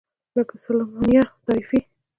[0.35, 1.79] لکه سالمونیلا ټایفي.